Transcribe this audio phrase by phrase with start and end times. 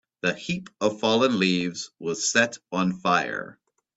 [0.21, 3.59] The heap of fallen leaves was set on fire.